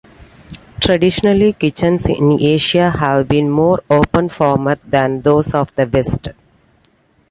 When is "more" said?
3.51-3.83